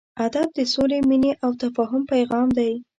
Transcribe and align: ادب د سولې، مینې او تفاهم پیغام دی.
ادب 0.25 0.47
د 0.57 0.59
سولې، 0.73 0.99
مینې 1.09 1.31
او 1.43 1.51
تفاهم 1.63 2.01
پیغام 2.11 2.47
دی. 2.57 2.73